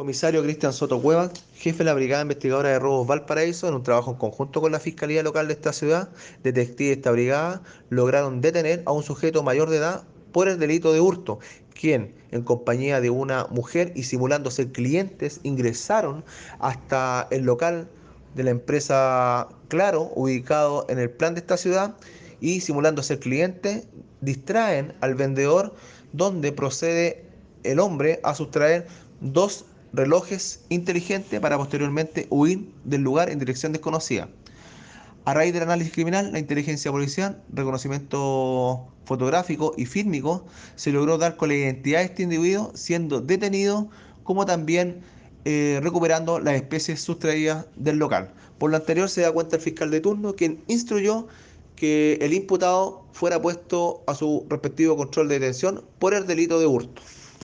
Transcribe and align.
Comisario 0.00 0.42
Cristian 0.42 0.72
Soto 0.72 1.02
Cueva, 1.02 1.30
jefe 1.56 1.76
de 1.76 1.84
la 1.84 1.92
Brigada 1.92 2.22
Investigadora 2.22 2.70
de 2.70 2.78
Robos 2.78 3.06
Valparaíso, 3.06 3.68
en 3.68 3.74
un 3.74 3.82
trabajo 3.82 4.12
en 4.12 4.16
conjunto 4.16 4.62
con 4.62 4.72
la 4.72 4.80
Fiscalía 4.80 5.22
Local 5.22 5.46
de 5.46 5.52
esta 5.52 5.74
ciudad, 5.74 6.08
detectives 6.42 6.88
de 6.88 6.92
esta 6.94 7.10
brigada 7.10 7.60
lograron 7.90 8.40
detener 8.40 8.82
a 8.86 8.92
un 8.92 9.02
sujeto 9.02 9.42
mayor 9.42 9.68
de 9.68 9.76
edad 9.76 10.04
por 10.32 10.48
el 10.48 10.58
delito 10.58 10.94
de 10.94 11.02
hurto, 11.02 11.38
quien, 11.78 12.14
en 12.30 12.44
compañía 12.44 13.02
de 13.02 13.10
una 13.10 13.46
mujer 13.50 13.92
y 13.94 14.04
simulando 14.04 14.50
ser 14.50 14.72
clientes, 14.72 15.40
ingresaron 15.42 16.24
hasta 16.60 17.28
el 17.30 17.42
local 17.42 17.86
de 18.34 18.44
la 18.44 18.52
empresa 18.52 19.48
Claro, 19.68 20.12
ubicado 20.14 20.86
en 20.88 20.98
el 20.98 21.10
plan 21.10 21.34
de 21.34 21.40
esta 21.40 21.58
ciudad, 21.58 21.94
y 22.40 22.62
simulando 22.62 23.02
ser 23.02 23.20
cliente, 23.20 23.84
distraen 24.22 24.94
al 25.02 25.14
vendedor, 25.14 25.74
donde 26.14 26.52
procede 26.52 27.26
el 27.64 27.78
hombre 27.78 28.18
a 28.22 28.34
sustraer 28.34 28.86
dos 29.20 29.66
relojes 29.92 30.64
inteligentes 30.68 31.40
para 31.40 31.56
posteriormente 31.58 32.26
huir 32.30 32.70
del 32.84 33.02
lugar 33.02 33.30
en 33.30 33.38
dirección 33.38 33.72
desconocida. 33.72 34.28
A 35.24 35.34
raíz 35.34 35.52
del 35.52 35.64
análisis 35.64 35.92
criminal, 35.92 36.32
la 36.32 36.38
inteligencia 36.38 36.90
policial, 36.90 37.42
reconocimiento 37.52 38.88
fotográfico 39.04 39.74
y 39.76 39.84
fílmico, 39.86 40.46
se 40.76 40.92
logró 40.92 41.18
dar 41.18 41.36
con 41.36 41.48
la 41.48 41.56
identidad 41.56 41.98
de 41.98 42.06
este 42.06 42.22
individuo 42.22 42.72
siendo 42.74 43.20
detenido 43.20 43.88
como 44.22 44.46
también 44.46 45.02
eh, 45.44 45.80
recuperando 45.82 46.38
las 46.38 46.54
especies 46.54 47.00
sustraídas 47.00 47.66
del 47.76 47.98
local. 47.98 48.32
Por 48.58 48.70
lo 48.70 48.76
anterior 48.76 49.08
se 49.08 49.22
da 49.22 49.32
cuenta 49.32 49.56
el 49.56 49.62
fiscal 49.62 49.90
de 49.90 50.00
turno 50.00 50.34
quien 50.34 50.62
instruyó 50.68 51.26
que 51.76 52.18
el 52.20 52.34
imputado 52.34 53.04
fuera 53.12 53.40
puesto 53.40 54.02
a 54.06 54.14
su 54.14 54.46
respectivo 54.48 54.96
control 54.96 55.28
de 55.28 55.38
detención 55.38 55.82
por 55.98 56.14
el 56.14 56.26
delito 56.26 56.60
de 56.60 56.66
hurto. 56.66 57.02